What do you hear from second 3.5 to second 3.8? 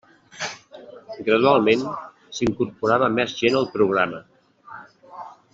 al